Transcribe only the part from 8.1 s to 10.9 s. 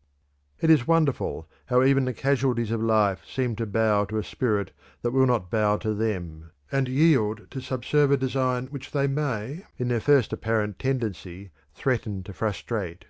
a design which they may, in their first apparent